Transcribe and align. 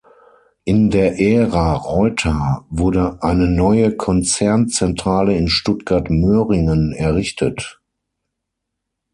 In 0.65 0.89
der 0.89 1.19
Ära 1.19 1.73
Reuter 1.75 2.65
wurde 2.71 3.19
eine 3.21 3.47
neue 3.47 3.95
Konzernzentrale 3.95 5.35
in 5.37 5.47
Stuttgart-Möhringen 5.47 6.91
errichtet. 6.91 7.79